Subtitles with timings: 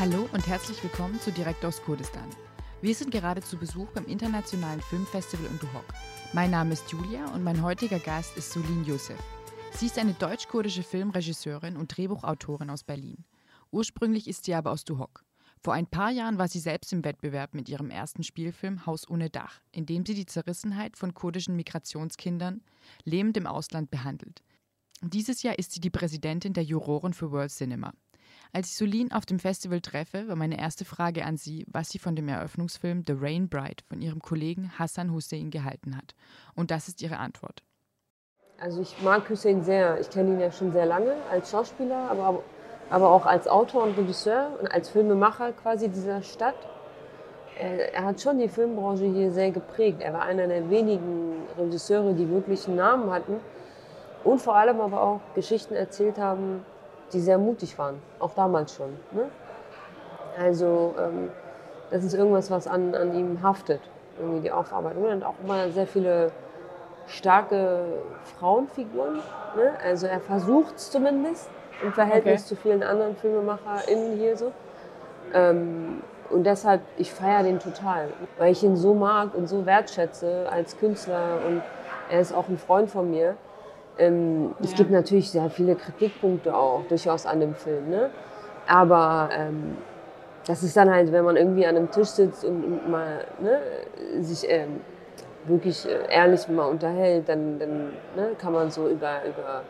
[0.00, 2.26] Hallo und herzlich willkommen zu Direkt aus Kurdistan.
[2.80, 5.84] Wir sind gerade zu Besuch beim Internationalen Filmfestival in Duhok.
[6.32, 9.18] Mein Name ist Julia und mein heutiger Gast ist Solin Youssef.
[9.74, 13.26] Sie ist eine deutsch-kurdische Filmregisseurin und Drehbuchautorin aus Berlin.
[13.72, 15.22] Ursprünglich ist sie aber aus Duhok.
[15.62, 19.28] Vor ein paar Jahren war sie selbst im Wettbewerb mit ihrem ersten Spielfilm Haus ohne
[19.28, 22.62] Dach, in dem sie die Zerrissenheit von kurdischen Migrationskindern
[23.04, 24.40] lebend im Ausland behandelt.
[25.02, 27.92] Dieses Jahr ist sie die Präsidentin der Juroren für World Cinema.
[28.52, 32.00] Als ich Solin auf dem Festival treffe, war meine erste Frage an sie, was sie
[32.00, 36.16] von dem Eröffnungsfilm The Rain Bride von ihrem Kollegen Hassan Hussein gehalten hat.
[36.56, 37.62] Und das ist ihre Antwort.
[38.58, 40.00] Also ich mag Hussein sehr.
[40.00, 42.42] Ich kenne ihn ja schon sehr lange als Schauspieler, aber,
[42.90, 46.56] aber auch als Autor und Regisseur und als Filmemacher quasi dieser Stadt.
[47.56, 50.00] Er, er hat schon die Filmbranche hier sehr geprägt.
[50.00, 53.36] Er war einer der wenigen Regisseure, die wirklich einen Namen hatten
[54.24, 56.64] und vor allem aber auch Geschichten erzählt haben,
[57.12, 58.90] die sehr mutig waren, auch damals schon.
[59.12, 59.24] Ne?
[60.38, 61.30] Also ähm,
[61.90, 63.80] das ist irgendwas, was an, an ihm haftet,
[64.18, 65.04] irgendwie die Aufarbeitung.
[65.04, 66.30] Und auch immer sehr viele
[67.06, 67.80] starke
[68.38, 69.16] Frauenfiguren.
[69.56, 69.72] Ne?
[69.84, 71.50] Also er versucht es zumindest
[71.82, 72.48] im Verhältnis okay.
[72.48, 74.52] zu vielen anderen FilmemacherInnen hier so.
[75.34, 80.46] Ähm, und deshalb, ich feiere den total, weil ich ihn so mag und so wertschätze
[80.50, 81.62] als Künstler und
[82.08, 83.36] er ist auch ein Freund von mir.
[84.00, 84.64] Ähm, ja.
[84.64, 87.90] Es gibt natürlich sehr viele Kritikpunkte auch durchaus an dem Film.
[87.90, 88.10] Ne?
[88.66, 89.76] Aber ähm,
[90.46, 93.60] das ist dann halt, wenn man irgendwie an einem Tisch sitzt und, und mal ne,
[94.22, 94.80] sich ähm,
[95.44, 99.62] wirklich äh, ehrlich mal unterhält, dann, dann ne, kann man so über, über,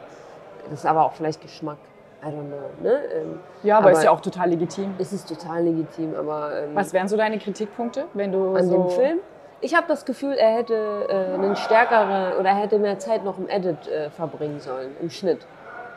[0.71, 1.79] das ist aber auch vielleicht Geschmack.
[2.23, 2.83] I don't know.
[2.83, 3.01] Ne?
[3.15, 4.95] Ähm, ja, aber, aber, ist ja auch total legitim.
[4.99, 6.65] Es ist total legitim, aber.
[6.65, 9.19] Ähm, Was wären so deine Kritikpunkte, wenn du an so dem Film?
[9.63, 13.39] Ich habe das Gefühl, er hätte äh, einen stärkeren oder er hätte mehr Zeit noch
[13.39, 15.47] im Edit äh, verbringen sollen, im Schnitt.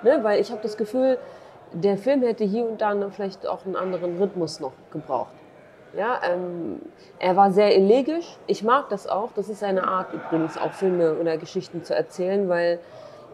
[0.02, 0.20] Ne?
[0.22, 1.18] Weil ich habe das Gefühl,
[1.72, 5.32] der Film hätte hier und da vielleicht auch einen anderen Rhythmus noch gebraucht.
[5.96, 6.82] Ja, ähm,
[7.20, 8.38] er war sehr elegisch.
[8.48, 9.30] Ich mag das auch.
[9.36, 12.80] Das ist seine Art übrigens, auch Filme oder Geschichten zu erzählen, weil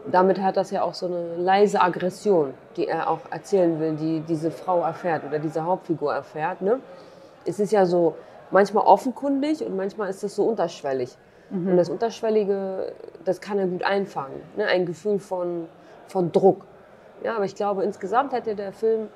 [0.06, 4.20] damit hat das ja auch so eine leise Aggression, die er auch erzählen will, die
[4.20, 6.60] diese Frau erfährt oder diese Hauptfigur erfährt.
[6.60, 6.80] Ne?
[7.44, 8.14] Es ist ja so,
[8.50, 11.16] manchmal offenkundig und manchmal ist das so unterschwellig.
[11.50, 11.70] Mhm.
[11.70, 12.92] Und das Unterschwellige,
[13.24, 14.40] das kann er gut einfangen.
[14.56, 14.66] Ne?
[14.66, 15.66] Ein Gefühl von,
[16.06, 16.64] von Druck.
[17.22, 19.08] Ja, aber ich glaube, insgesamt hätte der Film,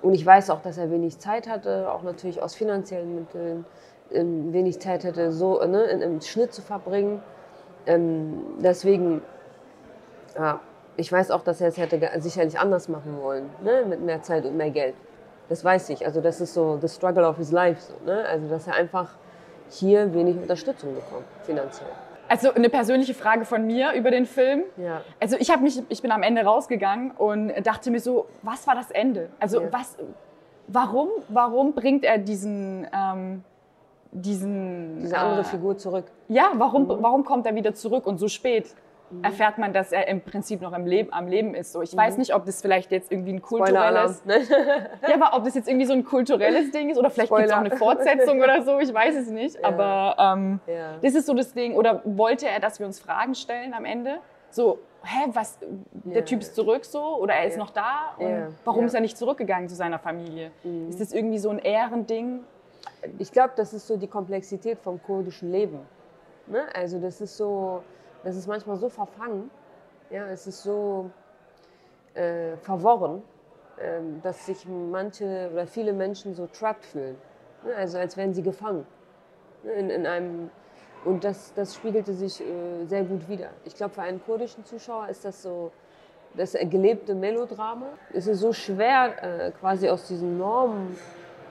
[0.00, 3.64] und ich weiß auch, dass er wenig Zeit hatte, auch natürlich aus finanziellen Mitteln,
[4.12, 7.22] ähm, wenig Zeit hatte, so ne, in einem Schnitt zu verbringen.
[7.86, 9.22] Ähm, deswegen,
[10.36, 10.60] ja,
[10.96, 14.44] ich weiß auch, dass er es hätte sicherlich anders machen wollen, ne, mit mehr Zeit
[14.44, 14.94] und mehr Geld.
[15.48, 16.04] Das weiß ich.
[16.04, 17.80] Also das ist so the struggle of his life.
[17.80, 18.24] So, ne?
[18.26, 19.14] Also dass er einfach
[19.70, 21.90] hier wenig Unterstützung bekommt, finanziell.
[22.28, 24.64] Also eine persönliche Frage von mir über den Film.
[24.76, 25.00] Ja.
[25.18, 28.74] Also ich habe mich, ich bin am Ende rausgegangen und dachte mir so, was war
[28.74, 29.30] das Ende?
[29.40, 29.72] Also ja.
[29.72, 29.96] was,
[30.66, 33.42] warum, warum bringt er diesen, ähm,
[34.12, 36.04] diesen diese andere äh, Figur zurück?
[36.28, 36.98] Ja, warum, mhm.
[37.00, 38.74] warum kommt er wieder zurück und so spät?
[39.10, 39.24] Mhm.
[39.24, 41.72] erfährt man, dass er im Prinzip noch im Leben, am Leben ist.
[41.72, 41.98] So, ich mhm.
[41.98, 44.40] weiß nicht, ob das vielleicht jetzt irgendwie ein kulturelles, ne?
[45.08, 47.52] ja, aber ob das jetzt irgendwie so ein kulturelles Ding ist oder vielleicht gibt es
[47.52, 48.78] auch eine Fortsetzung oder so.
[48.80, 49.48] Ich weiß es nicht.
[49.58, 49.68] Ja.
[49.68, 50.98] Aber ähm, ja.
[51.02, 51.74] das ist so das Ding.
[51.74, 54.18] Oder wollte er, dass wir uns Fragen stellen am Ende?
[54.50, 55.58] So, hä, was?
[56.04, 56.22] Der ja.
[56.22, 58.14] Typ ist zurück so oder er ist noch da?
[58.18, 60.50] Und warum ist er nicht zurückgegangen zu seiner Familie?
[60.62, 60.90] Mhm.
[60.90, 62.40] Ist das irgendwie so ein Ehrending?
[63.18, 65.80] Ich glaube, das ist so die Komplexität vom kurdischen Leben.
[66.46, 66.62] Ne?
[66.74, 67.82] Also das ist so
[68.24, 69.50] das ist manchmal so verfangen,
[70.10, 71.10] ja, es ist so
[72.14, 73.22] äh, verworren,
[73.76, 77.16] äh, dass sich manche oder viele Menschen so trapped fühlen.
[77.64, 77.74] Ne?
[77.74, 78.86] Also als wären sie gefangen
[79.62, 79.72] ne?
[79.72, 80.50] in, in einem
[81.04, 83.50] und das, das spiegelte sich äh, sehr gut wider.
[83.64, 85.70] Ich glaube, für einen kurdischen Zuschauer ist das so
[86.34, 87.86] das gelebte Melodrama.
[88.12, 90.96] Es ist so schwer, äh, quasi aus diesen Normen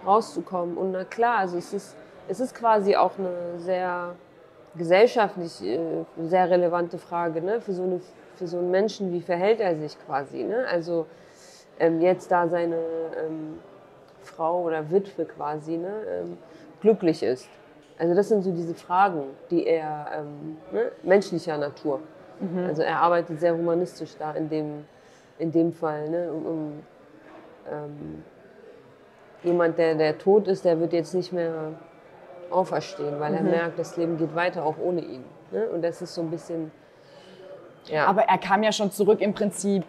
[0.05, 0.77] rauszukommen.
[0.77, 1.95] Und na klar, also es ist,
[2.27, 4.15] es ist quasi auch eine sehr
[4.77, 5.79] gesellschaftlich äh,
[6.17, 7.61] sehr relevante Frage ne?
[7.61, 8.01] für, so eine,
[8.35, 10.43] für so einen Menschen, wie verhält er sich quasi.
[10.43, 10.65] Ne?
[10.69, 11.05] Also
[11.79, 13.59] ähm, jetzt da seine ähm,
[14.21, 15.93] Frau oder Witwe quasi ne?
[16.09, 16.37] Ähm,
[16.81, 17.49] glücklich ist.
[17.97, 20.91] Also das sind so diese Fragen, die er ähm, ne?
[21.03, 21.99] menschlicher Natur.
[22.39, 22.65] Mhm.
[22.67, 24.85] Also er arbeitet sehr humanistisch da in dem,
[25.39, 26.09] in dem Fall.
[26.09, 26.31] Ne?
[26.31, 26.83] Um, um
[27.71, 28.23] ähm,
[29.43, 31.73] jemand, der, der tot ist, der wird jetzt nicht mehr
[32.51, 33.37] auferstehen, weil mhm.
[33.37, 35.23] er merkt, das Leben geht weiter auch ohne ihn.
[35.51, 35.67] Ne?
[35.69, 36.71] Und das ist so ein bisschen.
[37.85, 38.05] Ja.
[38.05, 39.83] Aber er kam ja schon zurück im Prinzip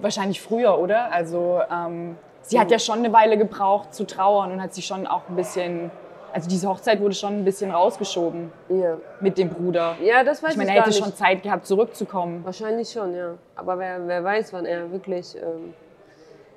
[0.00, 1.12] wahrscheinlich früher, oder?
[1.12, 5.06] Also ähm, sie hat ja schon eine Weile gebraucht zu trauern und hat sich schon
[5.06, 5.90] auch ein bisschen.
[6.32, 8.98] Also diese Hochzeit wurde schon ein bisschen rausgeschoben ja.
[9.20, 9.96] mit dem Bruder.
[10.02, 12.44] Ja, das weiß ich, meine, ich er hätte schon Zeit gehabt, zurückzukommen.
[12.44, 13.34] Wahrscheinlich schon, ja.
[13.54, 15.72] Aber wer, wer weiß, wann er wirklich ähm,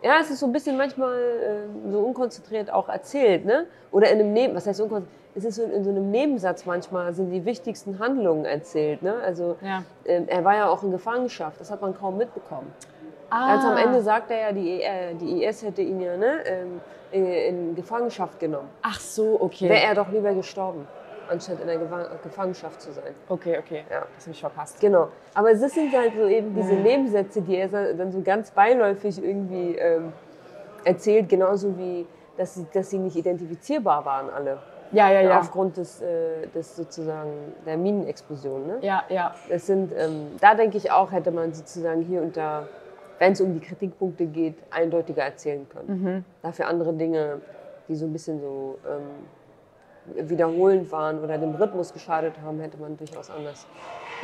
[0.04, 3.68] Ja, es ist so ein bisschen manchmal äh, so unkonzentriert auch erzählt, ne?
[3.92, 5.20] Oder in einem Neben, was heißt unkonzentriert?
[5.40, 9.16] Es ist so in, in so einem Nebensatz manchmal sind die wichtigsten Handlungen erzählt, ne?
[9.26, 9.84] Also Ja.
[10.06, 12.72] ähm, er war ja auch in Gefangenschaft, das hat man kaum mitbekommen.
[13.30, 13.54] Ah.
[13.54, 16.82] Ganz am Ende sagt er ja, die, äh, die IS hätte ihn ja ne, ähm,
[17.12, 18.68] in- Gefangenschaft genommen.
[18.82, 19.70] Ach so, okay.
[19.70, 20.86] Wäre er doch lieber gestorben,
[21.30, 23.14] anstatt in der Gewa- Gefangenschaft zu sein.
[23.30, 23.84] Okay, okay.
[23.90, 24.04] Ja.
[24.16, 24.82] Das habe ich verpasst.
[24.82, 25.08] Genau.
[25.36, 29.76] Aber es sind halt so eben diese Nebensätze, die er dann so ganz beiläufig irgendwie
[29.78, 30.12] ähm,
[30.84, 32.06] erzählt, genauso wie,
[32.36, 34.58] dass sie, dass sie nicht identifizierbar waren alle.
[34.92, 35.40] Ja, ja, ja.
[35.40, 37.32] Aufgrund des, äh, des sozusagen
[37.66, 38.68] der Minenexplosion.
[38.68, 38.78] Ne?
[38.82, 39.36] Ja, ja.
[39.50, 42.68] Das sind, ähm, da denke ich auch, hätte man sozusagen hier und da,
[43.20, 46.26] wenn es um die Kritikpunkte geht, eindeutiger erzählen können.
[46.42, 47.42] Dafür andere Dinge,
[47.88, 52.98] die so ein bisschen so ähm, wiederholend waren oder dem Rhythmus geschadet haben, hätte man
[52.98, 53.68] durchaus anders.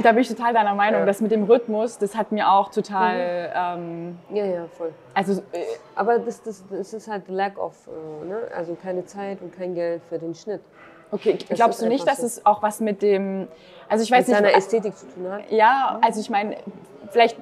[0.04, 1.02] Da bin ich total deiner Meinung.
[1.02, 1.06] Ja.
[1.06, 3.52] Das mit dem Rhythmus, das hat mir auch total.
[3.56, 4.94] Ähm, Ja, ja, voll.
[5.14, 5.64] also, äh,
[5.96, 8.40] Aber das, das, das ist halt lack of, äh, ne?
[8.56, 10.62] also keine Zeit und kein Geld für den Schnitt.
[11.12, 12.26] okay, Das glaubst du nicht, dass so.
[12.26, 13.48] es auch was mit dem.
[13.88, 14.58] Also, ich weiß Mit seiner nicht.
[14.58, 15.50] Ästhetik zu tun hat.
[15.52, 16.58] Ja, also ich meine,
[17.12, 17.38] vielleicht,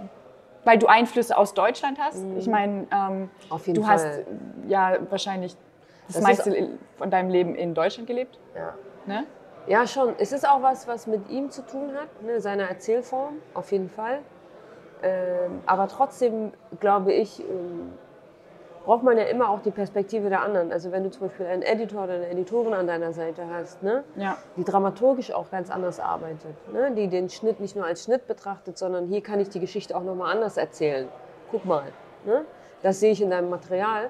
[0.66, 2.24] weil du Einflüsse aus Deutschland hast.
[2.38, 3.30] Ich meine, ähm,
[3.66, 3.74] Mhm.
[3.74, 3.92] Du Fall.
[3.94, 4.08] hast
[4.68, 5.56] ja wahrscheinlich
[6.08, 8.38] das, Das meiste ist- von deinem Leben in Deutschland gelebt.
[8.56, 8.74] Ja.
[9.06, 9.24] Ne?
[9.68, 10.16] Ja, schon.
[10.18, 12.42] Es ist auch was, was mit ihm zu tun hat, ne?
[12.42, 14.20] seiner Erzählform, auf jeden Fall.
[15.02, 17.94] Ähm, aber trotzdem, glaube ich, ähm,
[18.86, 20.72] braucht man ja immer auch die Perspektive der anderen.
[20.72, 24.04] Also wenn du zum Beispiel einen Editor oder eine Editorin an deiner Seite hast, ne?
[24.16, 24.38] Ja.
[24.58, 26.92] die dramaturgisch auch ganz anders arbeitet, ne?
[26.96, 30.04] die den Schnitt nicht nur als Schnitt betrachtet, sondern hier kann ich die Geschichte auch
[30.04, 31.08] nochmal anders erzählen.
[31.52, 31.86] Guck mal,
[32.26, 32.46] ne?
[32.82, 34.10] das sehe ich in deinem Material.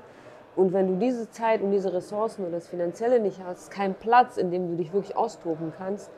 [0.55, 4.38] Und wenn du diese Zeit und diese Ressourcen und das Finanzielle nicht hast, keinen Platz,
[4.38, 6.11] in dem du dich wirklich austoben kannst,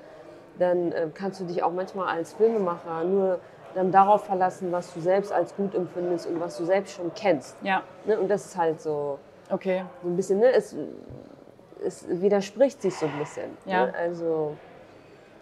[0.60, 3.40] dann äh, kannst du dich auch manchmal als Filmemacher nur
[3.76, 7.58] dann darauf verlassen, was du selbst als gut empfindest und was du selbst schon kennst.
[7.62, 8.20] Ja, Ne?
[8.20, 9.84] Und das ist halt so, okay.
[10.02, 10.52] so ein bisschen, ne?
[10.52, 10.76] es,
[11.84, 13.58] es widerspricht sich so ein bisschen.
[13.66, 13.88] Ja.
[13.88, 13.94] Ne?
[13.96, 14.56] Also,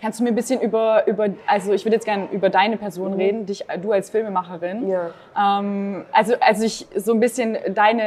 [0.04, 3.14] Kannst du mir ein bisschen über, über also ich würde jetzt gerne über deine Person
[3.14, 4.82] reden, dich, du als Filmemacherin.
[4.82, 4.90] Mhm.
[4.90, 5.12] ja.
[5.60, 8.04] Ähm, also als ich so ein bisschen deine,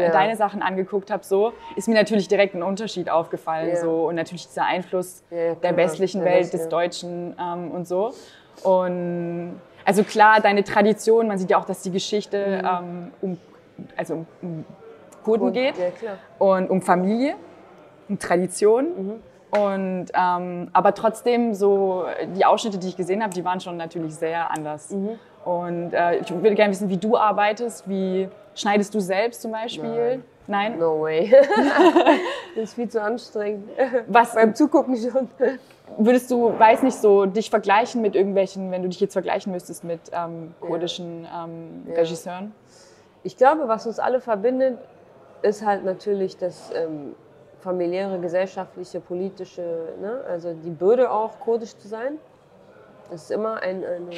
[0.00, 0.10] Ja.
[0.12, 3.70] deine Sachen angeguckt habe, so ist mir natürlich direkt ein Unterschied aufgefallen.
[3.70, 3.76] Ja.
[3.80, 6.68] So, und natürlich dieser Einfluss Ja, der westlichen Welt, des.
[6.68, 8.12] Deutschen ähm, und so.
[8.62, 13.38] Und also klar, deine Tradition, man sieht ja auch, dass die Geschichte ähm, um,
[13.96, 14.64] also um,
[15.24, 15.46] Kurden Mhm.
[15.48, 16.16] Und- geht Ja, klar.
[16.38, 17.34] und um Familie,
[18.08, 18.84] um Tradition.
[18.96, 19.22] Mhm.
[19.50, 22.04] Und, ähm, aber trotzdem, so
[22.36, 24.90] die Ausschnitte, die ich gesehen habe, die waren schon natürlich sehr anders.
[24.90, 25.18] Mhm.
[25.44, 27.88] Und äh, ich würde gerne wissen, wie du arbeitest.
[27.88, 30.22] Wie schneidest du selbst zum Beispiel?
[30.46, 30.78] Nein.
[30.78, 31.30] No way.
[32.54, 33.68] das ist viel zu anstrengend.
[34.08, 35.28] Was Beim Zugucken schon.
[35.96, 39.84] würdest du, weiß nicht, so dich vergleichen mit irgendwelchen, wenn du dich jetzt vergleichen müsstest
[39.84, 41.94] mit ähm, kurdischen ähm, Ja.
[41.94, 42.52] Regisseuren?
[43.22, 44.78] Ich glaube, was uns alle verbindet,
[45.42, 47.14] ist halt natürlich das ähm,
[47.60, 50.22] familiäre, gesellschaftliche, politische, ne?
[50.28, 52.18] also die Bürde auch, kurdisch zu sein.
[53.10, 54.10] Das ist immer ein, eine,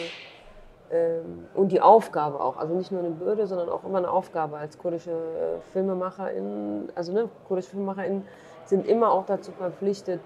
[0.90, 4.58] ähm, und die Aufgabe auch, also nicht nur eine Bürde, sondern auch immer eine Aufgabe
[4.58, 8.24] als kurdische äh, FilmemacherInnen, also ne, kurdische FilmemacherInnen
[8.66, 10.20] sind immer auch dazu verpflichtet,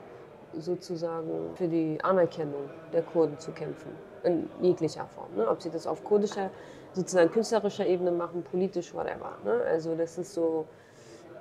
[0.59, 3.91] sozusagen für die Anerkennung der Kurden zu kämpfen,
[4.25, 5.29] in jeglicher Form.
[5.37, 5.49] Ne?
[5.49, 6.51] Ob sie das auf kurdischer,
[6.93, 9.33] sozusagen künstlerischer Ebene machen, politisch, whatever.
[9.45, 9.61] Ne?
[9.69, 10.67] Also das ist so,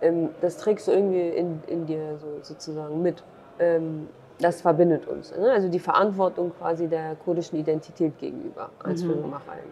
[0.06, 3.24] ähm, das trägst du irgendwie in, in dir so, sozusagen mit.
[3.60, 4.08] Ähm,
[4.40, 5.34] das verbindet uns.
[5.36, 5.52] Ne?
[5.52, 9.70] Also die Verantwortung quasi der kurdischen Identität gegenüber als Filmemacherin.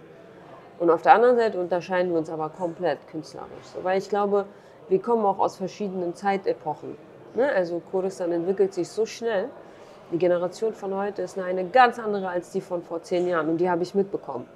[0.79, 3.65] Und auf der anderen Seite unterscheiden wir uns aber komplett künstlerisch.
[3.73, 4.45] So, weil ich glaube,
[4.87, 6.95] wir kommen auch aus verschiedenen Zeitepochen.
[7.35, 7.49] Ne?
[7.53, 9.49] Also Kurdistan entwickelt sich so schnell.
[10.11, 13.49] Die Generation von heute ist eine ganz andere als die von vor zehn Jahren.
[13.49, 14.47] Und die habe ich mitbekommen.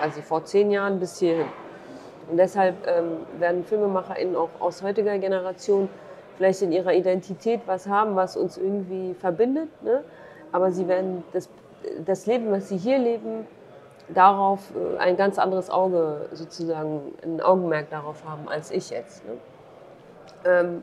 [0.00, 1.46] Also vor zehn Jahren bis hierhin.
[2.30, 5.88] Und deshalb ähm, werden FilmemacherInnen auch aus heutiger Generation
[6.36, 9.68] vielleicht in ihrer Identität was haben, was uns irgendwie verbindet.
[9.82, 10.04] Ne?
[10.52, 11.48] Aber sie werden das,
[12.04, 13.46] das Leben, was sie hier leben,
[14.08, 19.24] darauf äh, ein ganz anderes Auge, sozusagen ein Augenmerk darauf haben als ich jetzt.
[19.26, 19.32] Ne?
[20.44, 20.82] Ähm,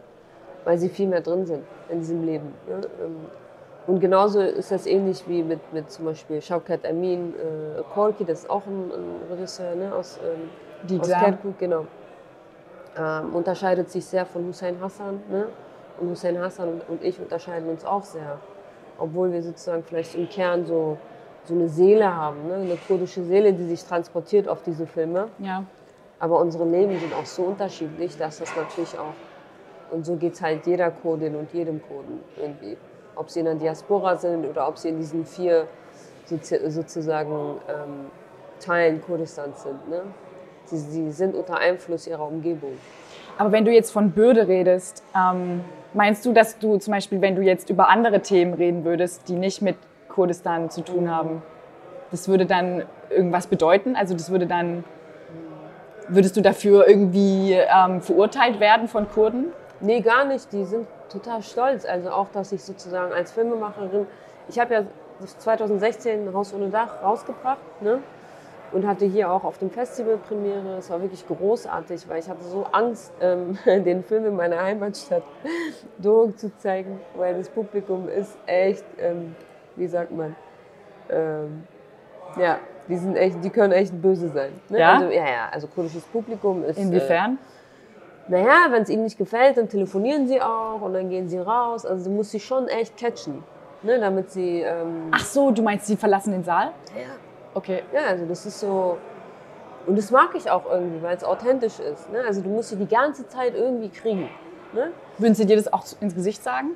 [0.65, 2.53] weil sie viel mehr drin sind in diesem Leben.
[2.67, 2.81] Ne?
[3.01, 3.15] Ähm,
[3.87, 8.39] und genauso ist das ähnlich wie mit, mit zum Beispiel Shaukat Amin äh, Korki, das
[8.39, 9.95] ist auch ein, ein Regisseur ne?
[9.95, 10.49] aus, ähm,
[10.83, 11.23] Die aus Glam.
[11.23, 11.85] Kirkuk, genau.
[12.97, 15.21] Ähm, unterscheidet sich sehr von Hussein Hassan.
[15.29, 15.47] Ne?
[15.99, 18.39] Und Hussein Hassan und, und ich unterscheiden uns auch sehr.
[18.97, 20.97] Obwohl wir sozusagen vielleicht im Kern so,
[21.43, 22.55] so eine Seele haben, ne?
[22.55, 25.27] eine kurdische Seele, die sich transportiert auf diese Filme.
[25.39, 25.63] Ja.
[26.19, 29.13] Aber unsere Leben sind auch so unterschiedlich, dass das natürlich auch,
[29.91, 32.75] und so geht es halt jeder Kurdin und jedem Kurden irgendwie.
[33.15, 35.67] Ob sie in der Diaspora sind oder ob sie in diesen vier
[36.25, 38.11] sozusagen ähm,
[38.59, 39.89] Teilen Kurdistans sind.
[39.89, 40.01] Ne?
[40.67, 42.71] Sie, sie sind unter Einfluss ihrer Umgebung.
[43.37, 45.61] Aber wenn du jetzt von Bürde redest, ähm,
[45.93, 49.35] meinst du, dass du zum Beispiel, wenn du jetzt über andere Themen reden würdest, die
[49.35, 49.77] nicht mit
[50.09, 51.41] Kurdistan zu tun haben,
[52.11, 53.95] das würde dann irgendwas bedeuten?
[53.95, 54.83] Also das würde dann,
[56.07, 59.47] würdest du dafür irgendwie ähm, verurteilt werden von Kurden?
[59.79, 60.51] Nee, gar nicht.
[60.51, 61.85] Die sind total stolz.
[61.85, 64.07] Also auch, dass ich sozusagen als Filmemacherin,
[64.49, 64.83] ich habe ja
[65.25, 67.99] 2016 Haus ohne Dach rausgebracht, ne?
[68.71, 70.77] Und hatte hier auch auf dem Festival Premiere.
[70.77, 75.23] Es war wirklich großartig, weil ich hatte so Angst, ähm, den Film in meiner Heimatstadt
[75.97, 79.35] durchzuzeigen, weil das Publikum ist echt, ähm,
[79.75, 80.35] wie sagt man,
[81.09, 81.63] ähm,
[82.37, 84.51] ja, die sind echt, die können echt böse sein.
[84.69, 84.79] Ne?
[84.79, 84.95] Ja?
[84.95, 86.77] Also, ja, ja, also kurdisches Publikum ist.
[86.77, 87.37] Inwiefern?
[88.27, 91.37] Äh, naja, wenn es ihnen nicht gefällt, dann telefonieren sie auch und dann gehen sie
[91.37, 91.85] raus.
[91.85, 93.43] Also du musst sie schon echt catchen,
[93.83, 93.99] ne?
[93.99, 94.61] damit sie.
[94.61, 96.71] Ähm, Ach so, du meinst, sie verlassen den Saal?
[96.95, 97.26] ja.
[97.57, 97.81] Okay.
[97.91, 98.99] Ja, also das ist so.
[99.87, 102.11] Und das mag ich auch irgendwie, weil es authentisch ist.
[102.11, 102.19] Ne?
[102.27, 104.29] Also du musst sie die ganze Zeit irgendwie kriegen.
[104.73, 104.91] Ne?
[105.17, 106.75] Würden sie dir das auch ins Gesicht sagen?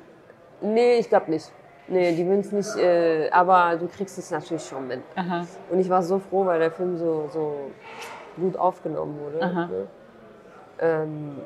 [0.60, 1.52] Nee, ich glaube nicht.
[1.86, 5.02] Nee, die würden es nicht, äh, aber du kriegst es natürlich schon mit.
[5.14, 5.46] Aha.
[5.70, 7.70] Und ich war so froh, weil der Film so, so
[8.36, 9.38] gut aufgenommen wurde.
[9.38, 9.86] Ne?
[10.80, 11.36] Ähm,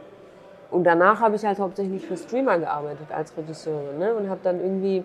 [0.70, 4.14] und danach habe ich halt hauptsächlich für Streamer gearbeitet als Regisseurin ne?
[4.14, 5.04] und habe dann irgendwie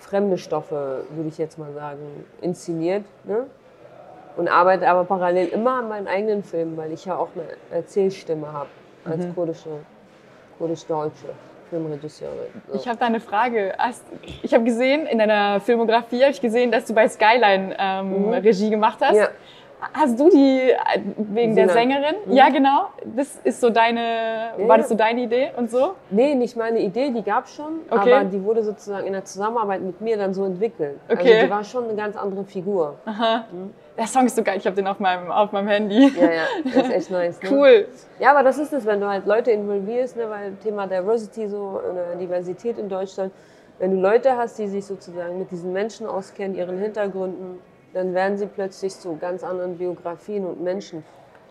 [0.00, 3.04] fremde Stoffe, würde ich jetzt mal sagen, inszeniert.
[3.24, 3.46] Ne?
[4.36, 7.44] Und arbeite aber parallel immer an meinen eigenen Filmen, weil ich ja auch eine
[7.76, 8.68] Erzählstimme habe
[9.04, 9.34] als Mhm.
[9.34, 9.70] kurdische,
[10.58, 11.26] kurdisch-deutsche
[11.68, 12.36] Filmregisseurin.
[12.68, 12.74] So.
[12.74, 13.74] Ich habe da eine Frage.
[14.42, 18.32] Ich habe gesehen, in deiner Filmografie habe ich gesehen, dass du bei Skyline ähm, Mhm.
[18.34, 19.16] Regie gemacht hast.
[19.16, 19.28] ja.
[19.94, 20.76] Hast du die äh,
[21.16, 21.90] wegen der Sinan.
[21.90, 22.14] Sängerin?
[22.26, 22.32] Mhm.
[22.32, 22.88] Ja, genau.
[23.16, 24.00] Das ist so deine,
[24.58, 25.94] Ja, war das so deine Idee und so?
[26.10, 28.12] Nee, nicht meine Idee, die gab es schon, Okay.
[28.14, 30.98] aber die wurde sozusagen in der Zusammenarbeit mit mir dann so entwickelt.
[31.08, 31.32] Okay.
[31.34, 32.96] Also die war schon eine ganz andere Figur.
[33.06, 33.44] Aha.
[33.96, 34.56] Der Song ist so geil.
[34.58, 36.08] Ich habe den auf meinem, auf meinem Handy.
[36.18, 37.42] Ja, ja, das ist echt nice.
[37.42, 37.48] Ne?
[37.50, 37.88] Cool.
[38.18, 41.80] Ja, aber das ist es, wenn du halt Leute involvierst, ne, weil Thema Diversity so,
[42.18, 43.32] Diversität in Deutschland,
[43.78, 47.58] wenn du Leute hast, die sich sozusagen mit diesen Menschen auskennen, ihren Hintergründen,
[47.92, 51.04] dann werden sie plötzlich zu ganz anderen Biografien und Menschen.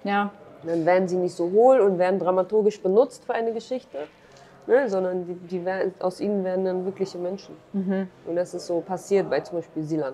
[0.03, 0.31] Ja.
[0.63, 3.97] Dann werden sie nicht so hohl und werden dramaturgisch benutzt für eine Geschichte,
[4.67, 7.55] ne, sondern die, die werden, aus ihnen werden dann wirkliche Menschen.
[7.73, 10.13] Und das ist so passiert bei zum Beispiel Silan.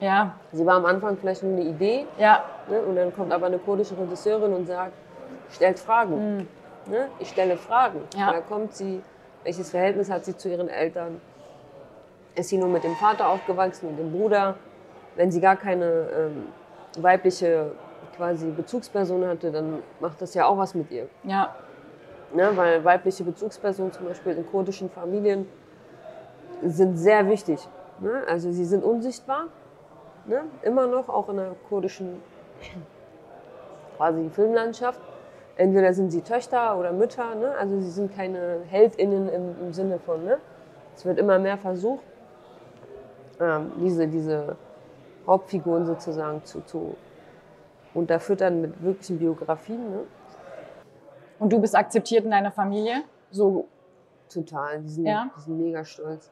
[0.00, 0.34] Ja.
[0.52, 2.44] Sie war am Anfang vielleicht nur eine Idee, Ja.
[2.68, 4.92] ne, und dann kommt aber eine kurdische Regisseurin und sagt,
[5.50, 6.46] stellt Fragen.
[6.86, 7.08] Ne?
[7.18, 8.00] Ich stelle Fragen.
[8.16, 8.28] Ja.
[8.28, 9.02] Und dann kommt sie,
[9.44, 11.20] welches Verhältnis hat sie zu ihren Eltern?
[12.34, 14.56] Ist sie nur mit dem Vater aufgewachsen, mit dem Bruder?
[15.16, 16.46] Wenn sie gar keine ähm,
[16.98, 17.72] weibliche
[18.16, 21.08] quasi Bezugsperson hatte, dann macht das ja auch was mit ihr.
[21.24, 21.54] Ja.
[22.34, 22.50] Ne?
[22.54, 25.46] Weil weibliche Bezugspersonen zum Beispiel in kurdischen Familien
[26.62, 27.66] sind sehr wichtig.
[27.98, 28.22] Ne?
[28.28, 29.46] Also sie sind unsichtbar,
[30.26, 30.42] ne?
[30.62, 32.22] immer noch, auch in der kurdischen
[33.96, 35.00] quasi Filmlandschaft.
[35.56, 37.54] Entweder sind sie Töchter oder Mütter, ne?
[37.58, 40.38] also sie sind keine HeldInnen im, im Sinne von, ne?
[40.94, 42.04] es wird immer mehr versucht,
[43.40, 44.56] ähm, diese, diese
[45.26, 46.96] Hauptfiguren sozusagen zu, zu
[47.94, 49.90] unterfüttern mit wirklichen Biografien.
[49.90, 50.00] Ne?
[51.38, 53.02] Und du bist akzeptiert in deiner Familie?
[53.30, 53.66] So.
[54.28, 55.30] Total, die sind, Ja.
[55.36, 56.30] die sind mega stolz.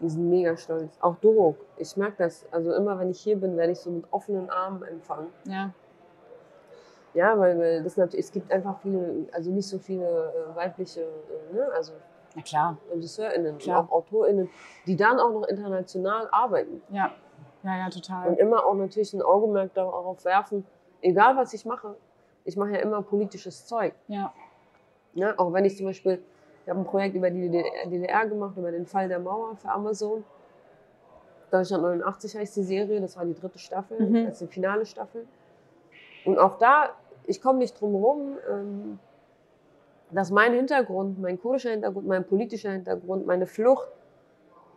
[0.00, 0.96] Die sind mega stolz.
[1.00, 2.44] Auch Dorok, ich merke das.
[2.50, 5.28] Also immer wenn ich hier bin, werde ich so mit offenen Armen empfangen.
[5.44, 5.72] Ja.
[7.14, 11.02] Ja, weil, weil das natürlich, es gibt einfach viele, also nicht so viele äh, weibliche,
[11.02, 11.92] äh, ne, also
[12.34, 12.78] Na klar.
[12.90, 13.80] RegisseurInnen, Klar.
[13.84, 14.48] auch AutorInnen,
[14.86, 16.80] die dann auch noch international arbeiten.
[16.88, 17.10] Ja.
[17.62, 18.28] Ja, ja, total.
[18.28, 20.64] Und immer auch natürlich ein Augenmerk darauf werfen,
[21.00, 21.94] egal was ich mache,
[22.44, 23.94] ich mache ja immer politisches Zeug.
[24.08, 24.32] Ja.
[25.14, 25.34] Ne?
[25.38, 26.22] Auch wenn ich zum Beispiel,
[26.64, 30.24] ich habe ein Projekt über die DDR, gemacht, über den Fall der Mauer für Amazon.
[31.50, 34.24] Deutschland 89 heißt die Serie, das war die dritte Staffel, Mhm.
[34.24, 35.26] das ist die finale Staffel.
[36.24, 36.90] Und auch da,
[37.26, 38.98] ich komme nicht drum herum, ähm,
[40.10, 43.88] dass mein Hintergrund, mein kurdischer Hintergrund, mein politischer Hintergrund, meine Flucht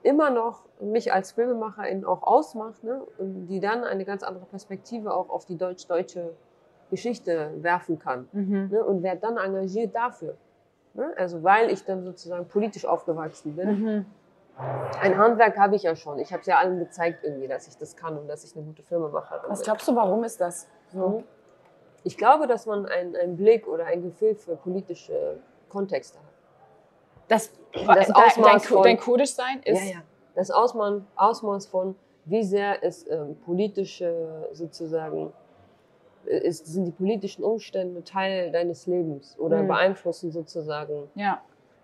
[0.05, 3.01] immer noch mich als Filmemacherin auch ausmacht ne?
[3.17, 6.33] und die dann eine ganz andere Perspektive auch auf die deutsch-deutsche
[6.91, 8.69] Geschichte werfen kann Mhm.
[8.71, 10.35] ne, und werde dann engagiert dafür.
[10.93, 11.11] Ne?
[11.17, 13.67] Also weil ich dann sozusagen politisch aufgewachsen bin.
[13.83, 14.05] Mhm.
[15.01, 16.19] Ein Handwerk habe ich ja schon.
[16.19, 18.63] Ich habe es ja allen gezeigt irgendwie, dass ich das kann und dass ich eine
[18.65, 19.65] gute Filmemacherin Was bin.
[19.65, 21.23] glaubst du, warum ist das so?
[22.03, 26.24] Ich glaube, dass man einen, einen Blick oder ein Gefühl für politische Kontexte hat.
[27.27, 29.93] Das, Das Ausmaß dein, von- dein Kurdischsein ist.
[30.35, 35.31] Das Ausmaß, Ausmaß von, wie sehr ist ähm, politische sozusagen,
[36.25, 39.67] äh, ist, sind die politischen Umstände Teil deines Lebens oder Mhm.
[39.67, 41.41] beeinflussen sozusagen Ja,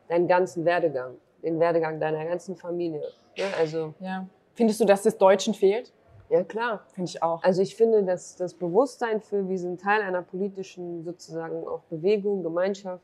[0.10, 3.04] deinen ganzen Werdegang, den Werdegang deiner ganzen Familie.
[3.36, 4.28] Ja, also ja.
[4.56, 5.94] Findest du, dass das Deutschen fehlt?
[6.30, 6.82] Ja, klar.
[6.94, 7.42] Finde ich auch.
[7.44, 12.44] Also ich finde, dass das Bewusstsein für, wir sind Teil einer politischen sozusagen auch Bewegung,
[12.44, 13.04] Gemeinschaft,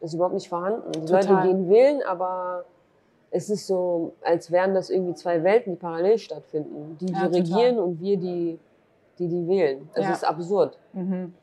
[0.00, 0.92] ist überhaupt nicht vorhanden.
[0.92, 1.24] Die Total.
[1.26, 2.64] Leute gehen wählen, aber
[3.30, 6.96] es ist so, als wären das irgendwie zwei Welten, die parallel stattfinden.
[7.00, 8.58] Die, die Ja, regieren und wir, die,
[9.18, 9.88] die, die wählen.
[9.94, 10.12] Das Ja.
[10.12, 10.78] ist absurd.
[10.92, 11.34] Mhm.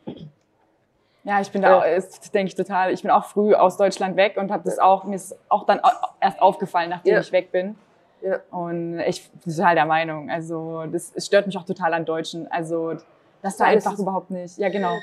[1.25, 2.91] Ja, ich bin da, auch- das denke ich total.
[2.91, 5.79] Ich bin auch früh aus Deutschland weg und habe das auch, mir ist auch dann
[6.19, 7.19] erst aufgefallen, nachdem Ja.
[7.21, 7.75] ich weg bin.
[8.21, 8.39] Ja.
[8.51, 10.29] Und ich bin total der Meinung.
[10.29, 12.49] Also, das es stört mich auch total an Deutschen.
[12.51, 12.93] Also,
[13.41, 14.57] dass da einfach ist- überhaupt nicht.
[14.57, 14.95] Ja, genau.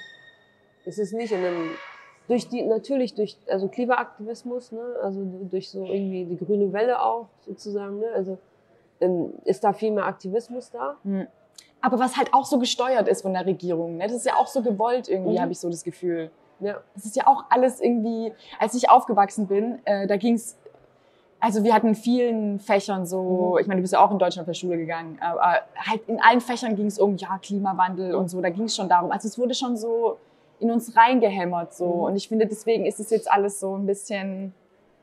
[0.84, 1.70] Es ist nicht in einem,
[2.30, 5.20] durch die, natürlich durch, also Klimaaktivismus, ne, also
[5.50, 8.38] durch so irgendwie die grüne Welle auch sozusagen, ne, also
[9.44, 10.96] ist da viel mehr Aktivismus da.
[11.80, 13.96] Aber was halt auch so gesteuert ist von der Regierung.
[13.96, 14.04] Ne?
[14.04, 15.40] Das ist ja auch so gewollt irgendwie, Mhm.
[15.40, 16.30] habe ich so das Gefühl.
[16.60, 16.76] Ja.
[16.94, 20.56] Das ist ja auch alles irgendwie, als ich aufgewachsen bin, äh, da ging's,
[21.40, 23.58] also wir hatten in vielen Fächern so, Mhm.
[23.60, 26.20] ich meine, du bist ja auch in Deutschland auf der Schule gegangen, aber halt in
[26.20, 29.10] allen Fächern ging es um, ja, Klimawandel und so, da ging es schon darum.
[29.10, 30.18] Also es wurde schon so
[30.60, 31.86] in uns reingehämmert so.
[31.86, 32.00] Mhm.
[32.02, 34.54] Und ich finde, deswegen ist es jetzt alles so ein bisschen,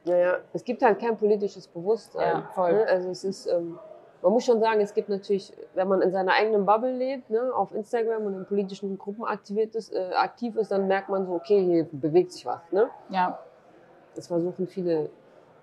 [0.06, 2.38] Naja, es gibt halt kein politisches Bewusstsein.
[2.42, 2.74] Ja, voll.
[2.74, 2.86] Ne?
[2.88, 3.78] Also es ist, ähm,
[4.22, 7.52] man muss schon sagen, es gibt natürlich, wenn man in seiner eigenen Bubble lebt, ne,
[7.54, 11.34] auf Instagram und in politischen Gruppen aktiviert ist, äh, aktiv ist, dann merkt man so,
[11.34, 12.60] okay, hier bewegt sich was.
[12.72, 12.90] Ne?
[13.10, 13.38] ja,
[14.16, 15.10] Das versuchen viele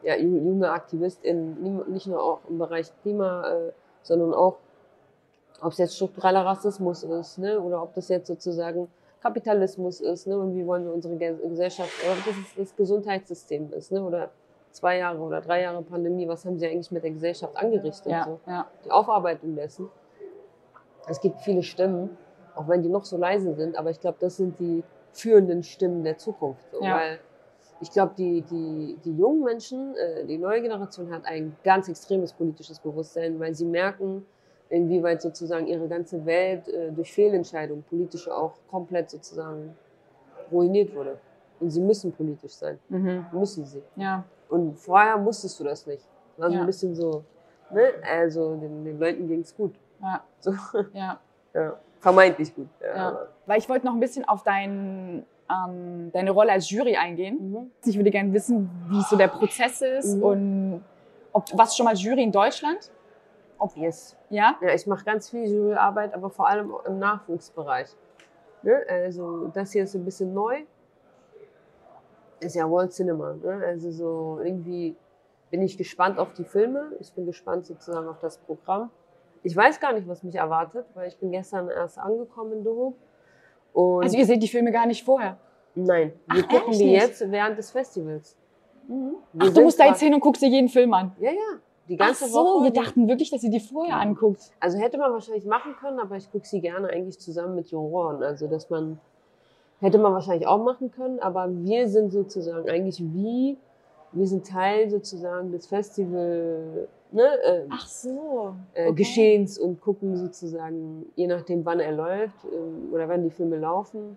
[0.03, 3.73] ja, ju- junge AktivistInnen, nicht nur auch im Bereich Klima, äh,
[4.03, 4.57] sondern auch,
[5.63, 8.89] ob es jetzt struktureller Rassismus ist, ne, oder ob das jetzt sozusagen
[9.25, 13.90] Kapitalismus ist, ne, und wie wollen wir unsere Ge- Gesellschaft, oder das das Gesundheitssystem ist,
[13.90, 14.31] ne, oder
[14.71, 18.12] zwei Jahre oder drei Jahre Pandemie, was haben sie eigentlich mit der Gesellschaft angerichtet?
[18.12, 19.88] ja, So ja, die Aufarbeitung dessen.
[21.09, 22.16] Es gibt viele Stimmen,
[22.54, 26.04] auch wenn die noch so leise sind, aber ich glaube, das sind die führenden Stimmen
[26.04, 26.71] der Zukunft.
[26.71, 26.97] So, Ja.
[26.97, 27.19] Weil
[27.81, 32.33] ich glaube, die, die, die jungen Menschen, äh, die neue Generation hat ein ganz extremes
[32.35, 34.26] politisches Bewusstsein, weil sie merken,
[34.68, 39.76] inwieweit sozusagen ihre ganze Welt äh, durch Fehlentscheidungen, politische auch komplett sozusagen
[40.50, 41.18] ruiniert wurde.
[41.61, 42.79] Und sie müssen politisch sein.
[42.88, 43.27] mhm.
[43.33, 43.83] Müssen sie.
[43.96, 46.05] ja, Und vorher musstest du das nicht.
[46.37, 46.61] War so Ja.
[46.61, 47.22] ein bisschen so,
[47.70, 47.83] ne?
[48.11, 49.74] Also den, den Leuten ging's gut.
[50.03, 50.53] ja, So,
[50.92, 51.18] ja.
[51.55, 51.79] ja.
[52.00, 52.68] Vermeintlich gut.
[52.83, 53.27] Ja.
[53.46, 57.50] Weil ich wollte noch ein bisschen auf dein, ähm, deine Rolle als Jury eingehen.
[57.53, 57.70] Mhm.
[57.87, 60.22] Ich würde gerne wissen, wie so der Prozess ist Mhm.
[60.22, 60.85] und
[61.33, 62.90] ob was schon mal Jury in Deutschland?
[63.59, 64.17] Ob, Yes.
[64.31, 64.57] ja?
[64.61, 67.88] Ja, ich mache ganz viel Juryarbeit, aber vor allem im Nachwuchsbereich.
[68.62, 68.83] Ne?
[68.88, 70.62] Also das hier ist ein bisschen neu.
[72.40, 73.35] Ist ja World Cinema.
[73.43, 73.62] Ne?
[73.67, 74.97] Also so irgendwie
[75.51, 76.93] bin ich gespannt auf die Filme.
[77.01, 78.90] Ich bin gespannt sozusagen auf das Programm.
[79.43, 82.95] Ich weiß gar nicht, was mich erwartet, weil ich bin gestern erst angekommen in.
[83.73, 85.37] Und Also ihr seht die Filme gar nicht vorher.
[85.75, 87.03] nein, wir Ach, gucken die nicht?
[87.03, 88.37] jetzt während des Festivals.
[88.88, 91.12] Wir Ach, du musst da jetzt hin und guckst dir jeden Film an.
[91.19, 91.38] Ja, ja.
[91.88, 92.64] Die ganze Ach so, Woche.
[92.64, 94.51] wir dachten wirklich, dass ihr die vorher anguckt.
[94.61, 98.23] Also hätte man wahrscheinlich machen können, aber ich gucke sie gerne eigentlich zusammen mit Juroren.
[98.23, 98.99] Also dass man
[99.81, 103.59] hätte man wahrscheinlich auch machen können, aber wir sind sozusagen eigentlich wie
[104.12, 108.55] wir sind Teil sozusagen des Festival ne, äh, Ach so.
[108.75, 113.59] äh, Geschehens und gucken sozusagen je nachdem wann er läuft ähm, oder wann die Filme
[113.59, 114.16] laufen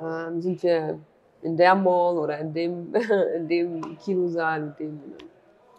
[0.00, 0.98] ähm, sind wir
[1.42, 2.94] in der Mall oder in dem
[3.36, 5.00] in dem Kinosaal in dem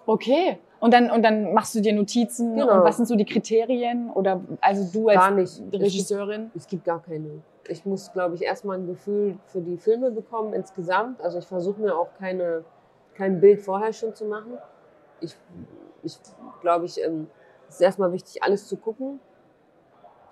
[0.07, 0.57] Okay.
[0.79, 2.73] Und dann, und dann machst du dir Notizen Genau.
[2.73, 4.09] und was sind so die Kriterien?
[4.11, 6.51] Oder also du als gar nicht Regisseurin?
[6.55, 7.41] Es gibt gar keine.
[7.67, 11.21] Ich muss, glaube ich, erstmal ein Gefühl für die Filme bekommen insgesamt.
[11.21, 12.63] Also ich versuche mir auch keine,
[13.15, 14.57] kein Bild vorher schon zu machen.
[15.19, 15.35] Ich,
[16.03, 16.17] ich
[16.61, 17.27] glaube, ich, ähm,
[17.67, 19.19] es ist erstmal wichtig, alles zu gucken.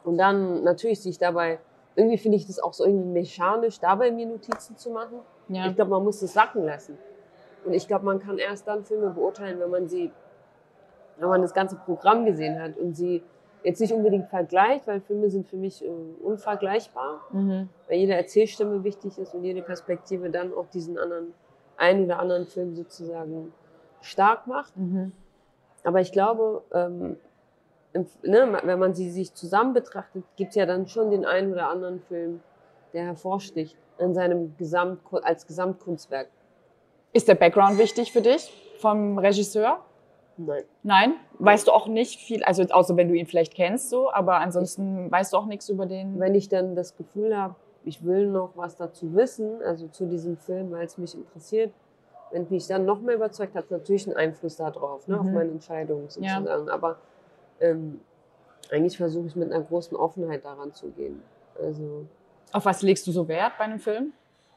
[0.05, 1.59] Und dann natürlich sich dabei,
[1.95, 5.19] irgendwie finde ich das auch so irgendwie mechanisch, dabei mir Notizen zu machen.
[5.49, 5.67] Ja.
[5.67, 6.97] Ich glaube, man muss das sacken lassen.
[7.65, 10.11] Und ich glaube, man kann erst dann Filme beurteilen, wenn man sie,
[11.17, 13.23] wenn man das ganze Programm gesehen hat und sie
[13.63, 15.89] jetzt nicht unbedingt vergleicht, weil Filme sind für mich äh,
[16.23, 17.69] unvergleichbar, Mhm.
[17.87, 21.33] weil jede Erzählstimme wichtig ist und jede Perspektive dann auch diesen anderen,
[21.77, 23.51] einen oder anderen Film sozusagen
[24.01, 24.77] stark macht.
[24.77, 25.11] Mhm.
[25.83, 27.17] Aber ich glaube, ähm,
[27.93, 31.51] im, ne, wenn man sie sich zusammen betrachtet, gibt es ja dann schon den einen
[31.51, 32.41] oder anderen Film,
[32.93, 36.27] der hervorsticht in seinem Gesamt, als Gesamtkunstwerk.
[37.15, 39.79] Ist der Background wichtig für dich vom Regisseur?
[40.35, 40.63] Nein.
[40.83, 41.13] Nein?
[41.39, 45.09] Weißt du auch nicht viel, also außer wenn du ihn vielleicht kennst so, aber ansonsten
[45.09, 46.19] weißt du auch nichts über den.
[46.19, 50.35] Wenn ich dann das Gefühl habe, ich will noch was dazu wissen, also zu diesem
[50.35, 51.71] Film, weil es mich interessiert,
[52.31, 55.33] wenn mich dann noch mehr überzeugt, hat es natürlich einen Einfluss darauf, ne, auf Mhm.
[55.33, 56.09] meine Entscheidung Ja.
[56.09, 56.67] sozusagen.
[56.69, 56.97] Aber
[57.61, 58.01] ähm,
[58.71, 61.23] eigentlich versuche ich mit einer großen Offenheit daran zu gehen.
[61.63, 62.07] Also
[62.51, 64.11] Auf was legst du so Wert bei einem Film?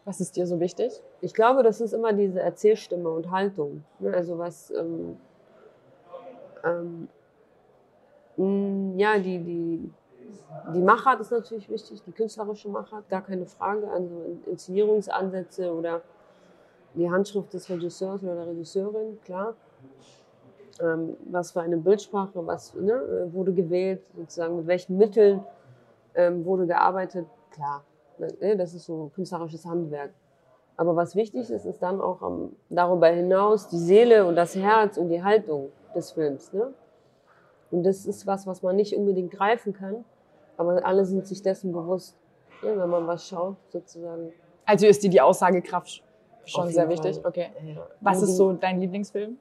[0.09, 1.03] Was ist dir so wichtig?
[1.21, 3.85] ich glaube, das ist immer diese Erzählstimme und Haltung.
[3.99, 4.15] Ne?
[4.15, 5.19] Also was, ähm,
[6.65, 7.09] ähm,
[8.39, 9.91] Mm, Ja, die, die,
[10.73, 13.91] die Machart ist natürlich wichtig, die künstlerische Machart, gar keine Frage.
[13.91, 16.01] Also Inszenierungsansätze oder
[16.95, 19.55] die Handschrift des Regisseurs oder der Regisseurin, klar.
[20.81, 25.45] Ähm, was für eine Bildsprache, was ne, wurde gewählt, sozusagen mit welchen Mitteln
[26.15, 27.83] ähm, wurde gearbeitet, klar.
[28.19, 30.11] Ne, das ist so künstlerisches Handwerk.
[30.77, 34.97] Aber was wichtig ist, ist dann auch am, darüber hinaus die Seele und das Herz
[34.97, 36.53] und die Haltung des Films.
[36.53, 36.73] Ne?
[37.71, 40.05] Und das ist was, was man nicht unbedingt greifen kann,
[40.57, 42.17] aber alle sind sich dessen bewusst,
[42.63, 44.33] ne, wenn man was schaut, sozusagen.
[44.65, 46.03] Also ist dir die Aussagekraft
[46.45, 47.17] schon sehr jeden wichtig?
[47.17, 47.29] Fall.
[47.29, 47.49] Okay.
[47.65, 47.87] Ja.
[48.01, 49.37] Was ist so dein Lieblingsfilm?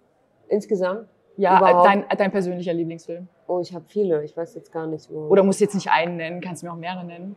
[0.47, 1.07] Insgesamt?
[1.37, 1.85] Ja, Überhaupt?
[1.85, 3.27] dein, dein persönlicher Lieblingsfilm.
[3.47, 5.11] Oh, ich habe viele, ich weiß jetzt gar nicht.
[5.11, 5.27] Wo.
[5.27, 7.35] Oder musst jetzt nicht einen nennen, kannst du mir auch mehrere nennen.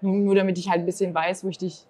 [0.00, 1.86] Nur, nur damit ich halt ein bisschen weiß, wo ich dich.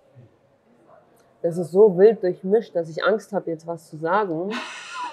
[1.42, 4.50] Das ist so wild durchmischt, dass ich Angst habe, jetzt was zu sagen.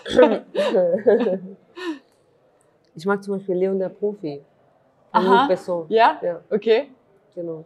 [2.96, 4.44] ich mag zum Beispiel Leon der Profi.
[5.12, 5.48] Aha.
[5.48, 5.86] Besson.
[5.90, 6.20] Ja?
[6.22, 6.90] Ja, Okay.
[7.34, 7.64] genau.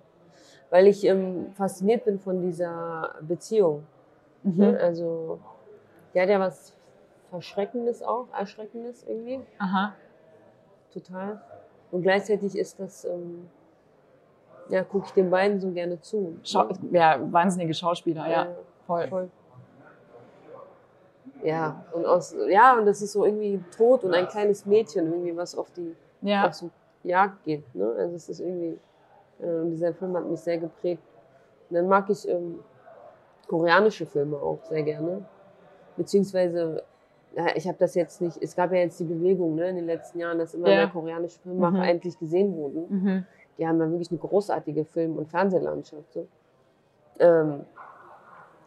[0.70, 3.84] Weil ich ähm, fasziniert bin von dieser Beziehung.
[4.44, 4.72] Ne?
[4.72, 4.78] Mhm.
[4.80, 5.40] Also,
[6.14, 6.74] der hat ja was
[7.30, 9.42] Verschreckendes auch, Erschreckendes irgendwie.
[9.60, 9.94] Aha.
[10.94, 11.42] Total.
[11.92, 13.50] Und gleichzeitig ist das, ähm,
[14.72, 16.38] ja, gucke ich den beiden so gerne zu.
[16.44, 18.44] Schau ja, wahnsinnige Schauspieler, ja.
[18.46, 18.48] Ja,
[18.88, 19.08] Voll.
[19.08, 19.30] voll.
[21.44, 25.36] Ja, und aus, ja, und das ist so irgendwie tot und ein kleines Mädchen irgendwie,
[25.36, 26.48] was auf die Ja.
[26.48, 26.70] auf so
[27.04, 27.64] Jagd geht.
[27.76, 27.94] Ne?
[27.98, 28.78] Also es ist irgendwie,
[29.40, 31.02] äh, dieser Film hat mich sehr geprägt.
[31.70, 32.60] Und dann mag ich ähm,
[33.48, 35.26] koreanische Filme auch sehr gerne.
[35.98, 36.84] Beziehungsweise,
[37.36, 39.86] ja, ich habe das jetzt nicht, es gab ja jetzt die Bewegung ne, in den
[39.88, 40.76] letzten Jahren, dass immer Ja.
[40.78, 41.84] mehr koreanische Filmemacher Mhm.
[41.84, 42.86] endlich gesehen wurden.
[42.90, 43.26] Mhm.
[43.58, 46.14] Die haben ja wirklich eine großartige Film- und Fernsehlandschaft.
[46.14, 46.28] So.
[47.20, 47.66] Ähm,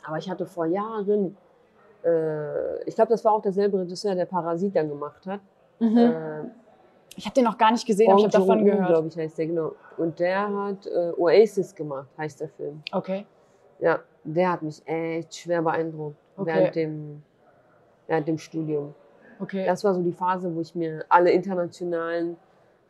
[0.06, 1.36] aber ich hatte vor Jahren,
[2.04, 5.40] äh, ich glaube, das war auch derselbe Regisseur, der Parasit dann gemacht hat.
[5.80, 5.96] Mhm.
[5.98, 6.44] Äh,
[7.16, 8.88] Ich habe den noch gar nicht gesehen, aber ich habe davon gehört.
[8.88, 9.72] glaube ich, heißt der, genau.
[9.96, 12.82] Und der hat äh, Oasis gemacht, heißt der Film.
[12.92, 13.26] Okay.
[13.78, 16.46] Ja, der hat mich echt schwer beeindruckt Okay.
[16.52, 17.22] während, dem,
[18.06, 18.94] während dem Studium.
[19.40, 19.64] Okay.
[19.66, 22.36] Das war so die Phase, wo ich mir alle internationalen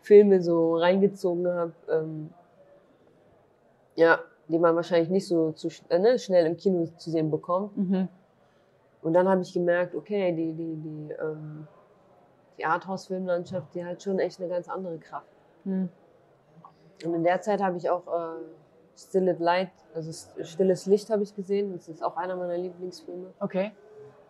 [0.05, 1.73] Filme so reingezogen habe.
[1.89, 2.31] Ähm,
[3.97, 7.77] ja, die man wahrscheinlich nicht so zu, äh, ne, schnell im Kino zu sehen bekommt.
[7.77, 8.09] Mhm.
[9.03, 11.67] Und dann habe ich gemerkt, okay, die, die, die, ähm,
[12.59, 15.27] die Arthouse-Filmlandschaft, die hat schon echt eine ganz andere Kraft.
[15.65, 15.89] Mhm.
[17.05, 18.43] Und in der Zeit habe ich auch äh,
[18.97, 20.13] Still It Light, also
[20.43, 21.73] Stilles Licht habe ich gesehen.
[21.73, 23.33] Das ist auch einer meiner Lieblingsfilme.
[23.41, 23.73] Okay.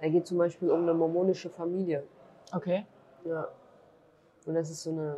[0.00, 2.04] Da geht zum Beispiel um eine mormonische Familie.
[2.52, 2.86] Okay.
[3.24, 3.48] Ja.
[4.46, 5.16] Und das ist so eine,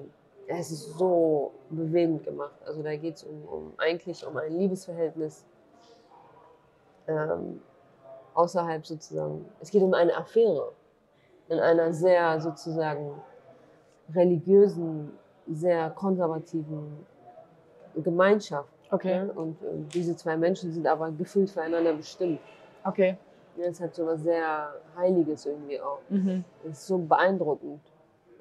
[0.49, 2.55] es ist so bewegend gemacht.
[2.65, 5.45] Also da geht es um, um eigentlich um ein Liebesverhältnis
[7.09, 7.61] ähm,
[8.35, 9.47] außerhalb sozusagen.
[9.61, 10.73] Es geht um eine Affäre
[11.49, 13.21] in einer sehr sozusagen
[14.15, 15.13] religiösen,
[15.49, 17.07] sehr konservativen
[17.97, 18.69] Gemeinschaft.
[18.91, 19.25] Okay.
[19.25, 19.33] Ne?
[19.33, 22.41] Und ähm, diese zwei Menschen sind aber gefühlt füreinander bestimmt.
[22.85, 23.17] Okay.
[23.57, 26.01] Ja, es hat so was sehr Heiliges irgendwie auch.
[26.09, 26.45] Mhm.
[26.63, 27.81] Das ist so beeindruckend.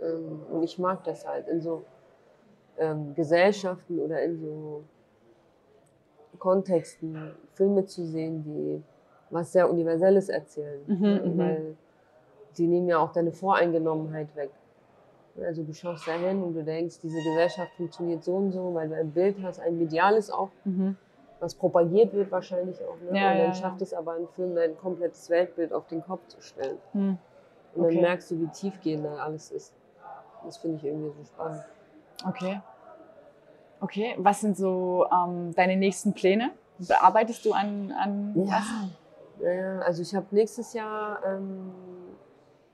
[0.01, 1.83] Ähm, und ich mag das halt in so
[2.77, 4.83] ähm, Gesellschaften oder in so
[6.39, 8.83] Kontexten Filme zu sehen, die
[9.29, 10.81] was sehr Universelles erzählen.
[10.87, 11.37] Mhm, mhm.
[11.37, 11.77] Weil
[12.57, 14.51] die nehmen ja auch deine Voreingenommenheit weg.
[15.41, 18.87] Also du schaust da hin und du denkst, diese Gesellschaft funktioniert so und so, weil
[18.87, 20.95] du ein Bild hast, ein mediales auch, Mhm.
[21.39, 22.95] was propagiert wird wahrscheinlich auch.
[23.11, 23.17] Ne?
[23.19, 26.25] Ja, und dann ja, schafft es aber ein Film, dein komplettes Weltbild auf den Kopf
[26.27, 26.77] zu stellen.
[26.93, 27.17] Mhm.
[27.75, 28.01] Und dann Okay.
[28.01, 29.73] merkst du, wie tiefgehend da alles ist.
[30.45, 31.63] Das finde ich irgendwie so spannend.
[32.27, 32.61] Okay.
[33.81, 34.15] Okay.
[34.17, 36.51] Was sind so ähm, deine nächsten Pläne?
[36.77, 38.63] Bearbeitest du an, an was?
[39.41, 41.71] Naja, also ich habe nächstes Jahr ähm,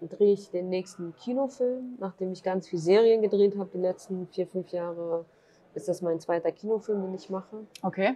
[0.02, 3.70] drehe ich den nächsten Kinofilm, nachdem ich ganz viel Serien gedreht habe.
[3.74, 5.26] Die letzten vier, fünf Jahre
[5.74, 7.66] ist das mein zweiter Kinofilm, den ich mache.
[7.82, 8.16] Okay.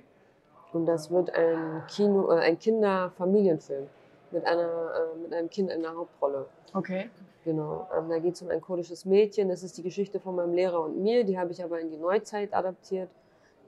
[0.74, 3.88] Und das wird ein Kino, äh, ein Kinder-Familienfilm
[4.32, 6.48] mit einer äh, mit einem Kind in der Hauptrolle.
[6.74, 7.10] Okay.
[7.46, 9.50] Genau, ähm, da geht es um ein kurdisches Mädchen.
[9.50, 11.24] Das ist die Geschichte von meinem Lehrer und mir.
[11.24, 13.10] Die habe ich aber in die Neuzeit adaptiert.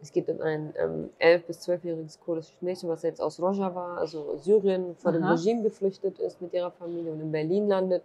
[0.02, 4.36] Es geht um ein ähm, elf- bis zwölfjähriges kurdisches Mädchen, was jetzt aus Rojava, also
[4.38, 5.24] Syrien, vor dem.
[5.24, 8.04] Regime geflüchtet ist mit ihrer Familie und in Berlin landet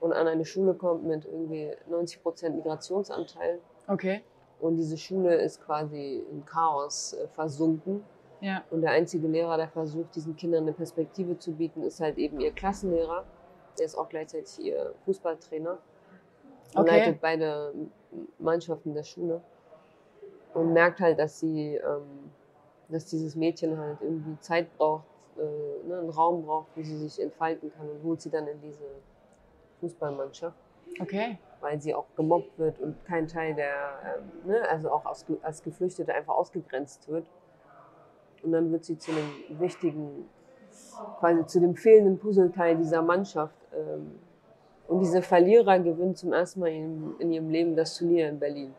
[0.00, 3.58] und an eine Schule kommt mit irgendwie 90 Prozent Migrationsanteil.
[3.88, 4.22] Okay.
[4.60, 8.04] Und diese Schule ist quasi im Chaos äh, versunken.
[8.40, 8.64] Ja.
[8.70, 12.40] Und der einzige Lehrer, der versucht, diesen Kindern eine Perspektive zu bieten, ist halt eben
[12.40, 13.24] ihr Klassenlehrer.
[13.78, 15.78] Der ist auch gleichzeitig ihr Fußballtrainer.
[16.74, 16.90] Und Okay.
[16.90, 17.72] leitet beide
[18.38, 19.40] Mannschaften der Schule.
[20.54, 22.30] Und merkt halt, dass sie, ähm,
[22.88, 25.04] dass dieses Mädchen halt irgendwie Zeit braucht,
[25.38, 28.60] äh, ne, einen Raum braucht, wo sie sich entfalten kann und holt sie dann in
[28.60, 28.84] diese
[29.80, 30.56] Fußballmannschaft.
[31.00, 31.38] Okay.
[31.60, 35.62] weil sie auch gemobbt wird und kein Teil der, ähm, ne, also auch aus, als
[35.62, 37.24] Geflüchtete einfach ausgegrenzt wird.
[38.42, 39.30] Und dann wird sie zu einem
[39.60, 40.28] wichtigen,
[41.18, 43.56] quasi zu dem fehlenden Puzzleteil dieser Mannschaft.
[43.74, 44.12] Ähm,
[44.88, 48.74] und diese Verlierer gewinnen zum ersten Mal in, in ihrem Leben das Turnier in Berlin.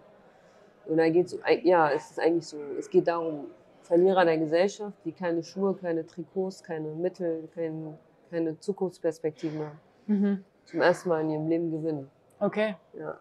[0.86, 3.45] Und da geht es, ja, es ist eigentlich so, es geht darum,
[3.84, 7.97] Verlierer der Gesellschaft, die keine Schuhe, keine Trikots, keine Mittel, kein,
[8.30, 9.80] keine Zukunftsperspektiven haben.
[10.08, 10.43] Mhm.
[10.65, 12.10] Zum ersten Mal in ihrem Leben gewinnen.
[12.39, 12.76] Okay.
[12.97, 13.17] Ja.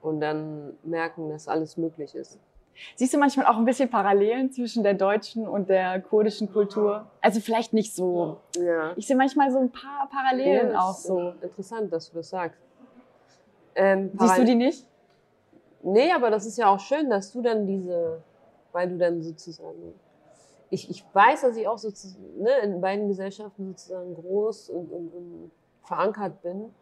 [0.00, 2.38] Und dann merken, dass alles möglich ist.
[2.96, 7.06] Siehst du manchmal auch ein bisschen Parallelen zwischen der deutschen und der kurdischen Kultur?
[7.20, 8.38] Also vielleicht nicht so.
[8.56, 8.92] Ja.
[8.96, 11.32] Ich sehe manchmal so ein paar Parallelen ja, auch so.
[11.40, 12.60] Interessant, dass du das sagst.
[13.74, 14.86] Ähm, Siehst du die nicht?
[15.82, 18.20] Nee, aber das ist ja auch schön, dass du dann diese,
[18.72, 19.94] weil du dann sozusagen,
[20.70, 25.14] ich, ich weiß, dass ich auch sozusagen ne, in beiden Gesellschaften sozusagen groß und, und,
[25.14, 25.50] und
[25.82, 26.74] verankert bin.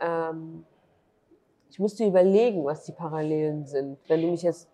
[0.00, 0.64] Ähm,
[1.70, 3.98] ich müsste überlegen, was die Parallelen sind.
[4.06, 4.68] Wenn du mich jetzt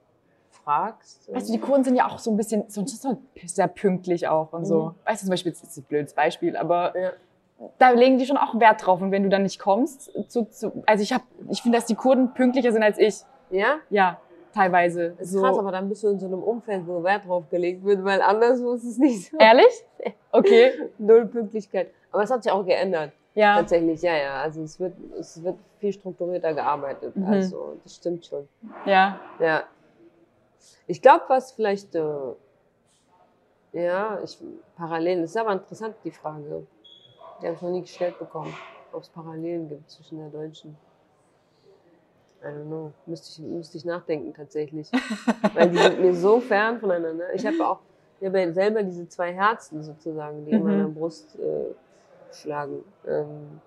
[0.69, 1.33] fragst.
[1.33, 4.67] Weißt du, die Kurden sind ja auch so ein bisschen, so, sehr pünktlich auch und
[4.67, 4.85] so.
[4.85, 4.95] Mhm.
[5.07, 7.13] Weißt du, zum Beispiel, das ist ein blödes Beispiel, aber ja.
[7.79, 9.01] da legen die schon auch Wert drauf.
[9.01, 11.95] Und wenn du dann nicht kommst, zu, zu, also ich, hab, ich finde, dass die
[11.95, 13.23] Kurden pünktlicher sind als ich.
[13.51, 13.77] Ja?
[13.89, 14.21] Ja,
[14.55, 15.15] teilweise.
[15.19, 15.41] Das ist so.
[15.41, 18.21] krass, aber dann bist du in so einem Umfeld, wo Wert drauf gelegt wird, weil
[18.21, 19.39] anderswo ist es nicht so.
[19.39, 19.85] Ehrlich?
[20.31, 20.73] Okay.
[20.99, 21.91] Null Pünktlichkeit.
[22.13, 23.13] Aber es hat sich auch geändert.
[23.35, 23.57] Ja.
[23.57, 24.43] Tatsächlich, ja, ja.
[24.43, 27.17] Also es wird, es wird viel strukturierter gearbeitet.
[27.17, 27.25] Mhm.
[27.25, 28.47] Also das stimmt schon.
[28.85, 29.19] Ja.
[29.41, 29.65] Ja.
[30.87, 32.35] Ich glaube, was vielleicht, äh,
[33.73, 34.39] ja, ich,
[34.77, 36.67] Parallelen, das ist aber interessant, die Frage.
[37.41, 38.55] Die habe ich noch nie gestellt bekommen,
[38.93, 40.77] ob es Parallelen gibt zwischen der deutschen.
[42.43, 42.93] I don't know.
[43.07, 44.91] Müsste ich, müsste ich nachdenken tatsächlich.
[45.55, 47.35] Weil die sind mir so fern voneinander.
[47.35, 47.81] Ich habe auch
[48.21, 50.59] ich habe ja selber diese zwei Herzen sozusagen, die mhm.
[50.59, 51.75] in meiner Brust äh,
[52.33, 52.85] schlagen.
[53.07, 53.61] Ähm,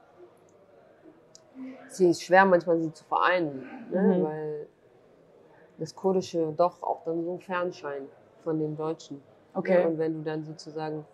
[1.88, 4.02] es ist schwer manchmal sie zu vereinen, ne?
[4.02, 4.24] Mhm.
[4.24, 4.61] weil
[5.82, 8.08] das Kurdische doch auch dann so fern scheint
[8.44, 9.20] von dem Deutschen.
[9.56, 9.82] Okay.
[9.82, 11.06] Ja, und wenn du dann sozusagen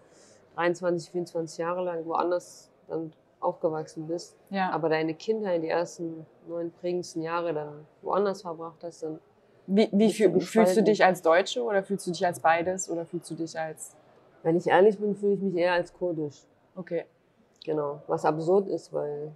[0.56, 4.69] 23, 24 Jahre lang woanders dann aufgewachsen bist, ja.
[4.71, 9.19] aber deine Kindheit, die ersten neun prägendsten Jahre dann woanders verbracht hast, dann.
[9.67, 13.06] Wie, wie fühl, fühlst du dich als Deutsche oder fühlst du dich als beides oder
[13.06, 13.95] fühlst du dich als.
[14.43, 16.45] Wenn ich ehrlich bin, fühle ich mich eher als kurdisch.
[16.75, 17.06] Okay.
[17.63, 18.01] Genau.
[18.08, 19.32] Was absurd ist, weil.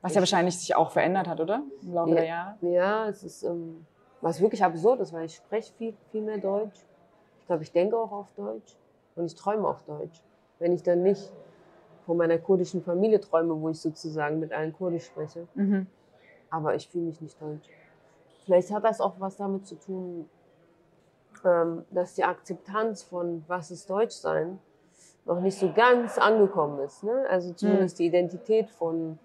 [0.00, 1.62] Was ja wahrscheinlich sich auch verändert hat, oder?
[1.82, 2.56] Im Laufe ja, der Jahre.
[2.62, 3.42] Ja, es ist.
[3.42, 3.84] Ähm,
[4.22, 6.80] was wirklich absurd ist, weil ich spreche viel, viel mehr Deutsch.
[7.40, 8.76] Ich glaube, ich denke auch auf Deutsch
[9.16, 10.22] und ich träume auf Deutsch.
[10.58, 11.30] Wenn ich dann nicht
[12.06, 15.46] von meiner kurdischen Familie träume, wo ich sozusagen mit allen Kurdisch spreche.
[15.54, 15.86] Mhm.
[16.50, 17.68] Aber ich fühle mich nicht deutsch.
[18.44, 20.28] Vielleicht hat das auch was damit zu tun,
[21.44, 24.58] ähm, dass die Akzeptanz von was ist Deutsch sein
[25.24, 27.04] noch nicht so ganz angekommen ist.
[27.04, 27.24] Ne?
[27.28, 28.02] Also zumindest mhm.
[28.02, 29.18] die Identität von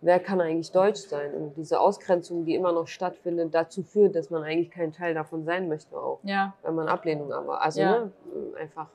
[0.00, 1.34] wer kann eigentlich Deutsch sein?
[1.34, 5.44] Und diese Ausgrenzung, die immer noch stattfindet, dazu führt, dass man eigentlich kein Teil davon
[5.44, 6.20] sein möchte auch.
[6.22, 6.54] Ja.
[6.62, 8.00] Wenn man Ablehnung aber, also ja.
[8.00, 8.12] ne,
[8.58, 8.88] einfach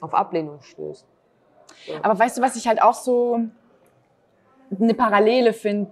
[0.00, 1.06] auf Ablehnung stößt.
[1.86, 1.98] Ja.
[2.02, 3.40] Aber weißt du, was ich halt auch so
[4.80, 5.90] eine Parallele finde?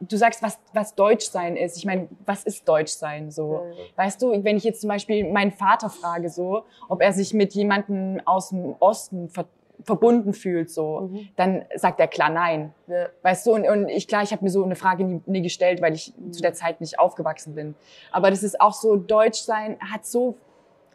[0.00, 1.76] Du sagst, was, was Deutschsein ist.
[1.76, 3.62] Ich meine, was ist Deutschsein so?
[3.94, 7.54] Weißt du, wenn ich jetzt zum Beispiel meinen Vater frage, so, ob er sich mit
[7.54, 9.46] jemandem aus dem Osten ver
[9.84, 11.28] verbunden fühlt, so, Mhm.
[11.36, 12.72] dann sagt er klar nein.
[12.86, 13.06] Ja.
[13.22, 15.80] Weißt du, und, und ich, klar, ich habe mir so eine Frage nie, nie gestellt,
[15.82, 17.74] weil ich zu der Zeit nicht aufgewachsen bin.
[18.12, 20.36] Aber das ist auch so, Deutschsein hat so,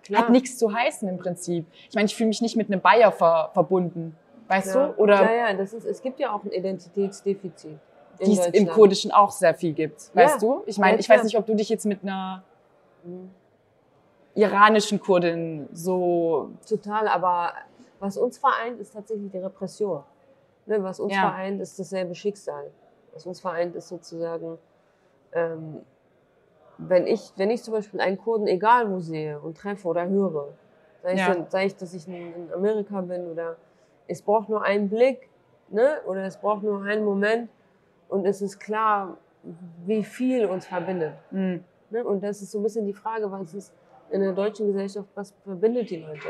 [0.04, 0.24] Klar.
[0.24, 1.65] hat nichts zu heißen im Prinzip.
[1.89, 4.15] Ich meine, ich fühle mich nicht mit einem Bayer ver, verbunden.
[4.48, 4.88] Weißt ja.
[4.88, 5.00] du?
[5.02, 7.78] Oder ja, ja, das ist, es gibt ja auch ein Identitätsdefizit.
[8.26, 8.67] die es im.
[8.67, 10.12] Kurdischen auch sehr viel gibt.
[10.13, 10.24] Ja.
[10.24, 10.63] Weißt du?
[10.65, 12.44] Ich meine, Ja, ich weiß nicht, ob du dich jetzt mit einer
[13.04, 13.30] Mhm.
[14.36, 17.54] iranischen Kurdin so Total, aber
[18.02, 20.04] was uns vereint, ist tatsächlich die Repression.
[20.66, 21.22] Ne, was uns Ja.
[21.30, 22.72] vereint, ist dasselbe Schicksal.
[23.14, 24.58] Was uns vereint, ist sozusagen,
[25.34, 25.82] ähm,
[26.78, 30.50] wenn, ich, wenn ich zum Beispiel einen Kurden egal wo sehe und treffe oder höre,
[31.04, 31.36] sei, Ja.
[31.36, 33.56] ich, sei ich, dass ich in, in Amerika bin oder
[34.08, 35.30] es braucht nur einen Blick
[35.70, 37.50] ne, oder es braucht nur einen Moment
[38.10, 39.18] und es ist klar,
[39.86, 41.14] wie viel uns verbindet.
[41.32, 41.60] mh,
[41.90, 42.04] Ne?
[42.06, 43.74] Und das ist so ein bisschen die Frage, was ist
[44.10, 46.30] in der deutschen Gesellschaft, was verbindet die Leute?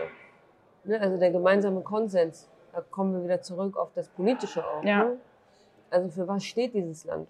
[0.83, 0.99] Ne?
[0.99, 4.83] Also der gemeinsame Konsens, da kommen wir wieder zurück auf das Politische auch.
[4.83, 5.03] Ja.
[5.03, 5.17] Ne?
[5.89, 7.27] Also für was steht dieses Land?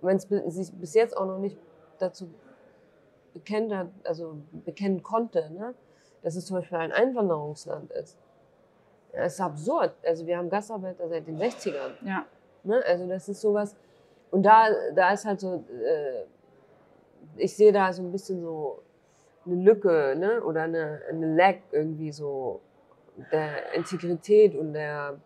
[0.00, 1.56] Und wenn es sich bis jetzt auch noch nicht
[1.98, 2.28] dazu
[3.34, 5.74] bekennt hat, also bekennen konnte, ne?
[6.22, 8.18] dass es zum Beispiel ein Einwanderungsland ist.
[9.12, 9.92] Ja, es ist absurd.
[10.04, 11.92] Also wir haben Gastarbeiter seit den 60ern.
[12.04, 12.24] ja.
[12.64, 12.82] Ne?
[12.86, 13.76] Also das ist sowas.
[14.30, 16.24] Und da, da ist halt so, äh,
[17.36, 18.82] ich sehe da so ein bisschen so
[19.46, 20.42] eine Lücke, ne?
[20.42, 22.60] Oder eine, eine Lack irgendwie so
[23.32, 25.18] der Integrität und der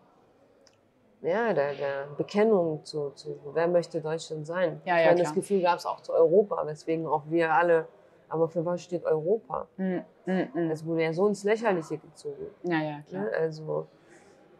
[1.22, 4.80] ja, der, der Bekennung zu, zu, wer möchte Deutschland sein.
[4.84, 5.34] Ja, ich ja, meine, das.
[5.34, 7.86] Gefühl gab es auch zu Europa, weswegen auch wir alle,
[8.28, 9.68] aber für was steht Europa?
[9.76, 10.70] Mm, mm, mm.
[10.70, 12.46] Es wurde ja so ins Lächerliche gezogen.
[12.64, 13.22] Ja, ja, klar.
[13.22, 13.30] Ne?
[13.38, 13.86] Also,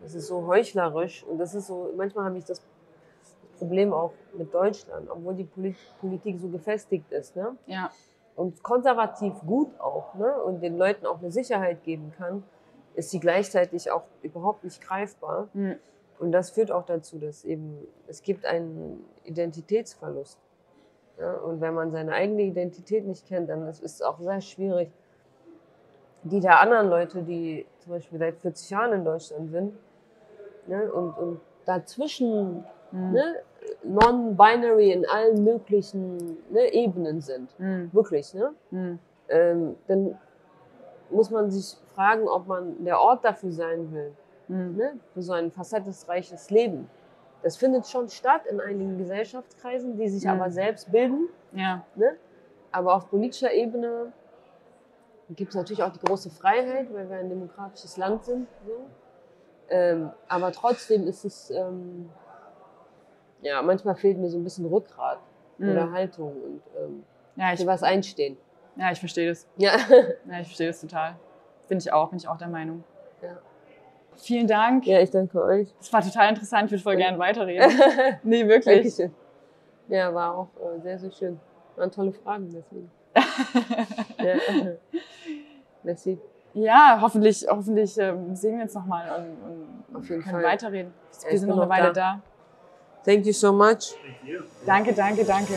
[0.00, 2.62] das ist so heuchlerisch und das ist so, manchmal habe ich das
[3.58, 7.56] Problem auch mit Deutschland, obwohl die Polit Politik so gefestigt ist, ne?
[7.66, 7.90] Ja.
[8.36, 10.32] und konservativ gut auch ne?
[10.42, 12.42] und den Leuten auch eine Sicherheit geben kann,
[12.94, 15.48] ist sie gleichzeitig auch überhaupt nicht greifbar.
[15.54, 15.72] Mm.
[16.18, 20.38] Und das führt auch dazu, dass eben es gibt einen Identitätsverlust.
[21.18, 21.34] Ja?
[21.34, 24.90] Und wenn man seine eigene Identität nicht kennt, dann ist es auch sehr schwierig,
[26.22, 29.74] die der anderen Leute, die zum Beispiel seit 40 Jahren in Deutschland sind,
[30.68, 30.92] ne?
[30.92, 33.12] und, und dazwischen Mm.
[33.12, 33.34] ne?
[33.84, 36.72] non-binary in allen möglichen ne?
[36.72, 37.54] Ebenen sind.
[37.58, 37.86] Mm.
[37.92, 38.52] Wirklich, ne?
[38.70, 38.98] Mm.
[39.28, 40.18] ähm, dann
[41.12, 44.12] muss man sich fragen, ob man der Ort dafür sein will,
[44.48, 44.76] Mm.
[44.76, 44.98] ne?
[45.14, 46.88] für so ein facettenreiches Leben.
[47.42, 50.30] Das findet schon statt in einigen Gesellschaftskreisen, die sich Mhm.
[50.30, 51.28] aber selbst bilden.
[51.52, 51.84] Ja.
[51.94, 52.16] Ne?
[52.72, 54.12] Aber auf politischer Ebene
[55.30, 58.48] gibt es natürlich auch die große Freiheit, weil wir ein demokratisches Land sind.
[58.66, 58.72] So.
[59.70, 62.10] Ähm, aber trotzdem ist es, ähm,
[63.40, 65.18] ja, manchmal fehlt mir so ein bisschen Rückgrat
[65.58, 65.92] oder Mm.
[65.92, 67.04] Haltung und ähm,
[67.36, 68.36] Ja, ich, für was einstehen.
[68.76, 69.46] Ja, ich verstehe das.
[69.56, 69.72] Ja.
[70.30, 71.16] Ja, ich verstehe das total.
[71.66, 72.84] Finde ich auch, bin ich auch der Meinung.
[73.22, 73.38] Ja.
[74.16, 74.86] Vielen Dank.
[74.86, 75.74] ja, ich danke euch.
[75.78, 76.66] Das war total interessant.
[76.66, 77.70] Ich würde voll gerne weiterreden.
[78.22, 78.74] Nee, wirklich.
[78.96, 79.14] Dankeschön.
[79.88, 81.40] Ja, war auch äh, sehr, sehr schön.
[81.76, 82.90] Waren tolle Fragen, deswegen.
[84.18, 84.72] ja.
[85.82, 86.18] Merci.
[86.54, 89.50] Ja, hoffentlich, hoffentlich ähm, sehen wir uns nochmal und,
[89.90, 90.44] und Auf jeden können Fall.
[90.52, 90.92] weiterreden.
[90.94, 92.20] Ja, Wir ich sind bin noch eine Weile da.
[92.22, 92.22] da.
[93.04, 93.96] Thank you so much.
[94.66, 95.54] Danke, danke, danke.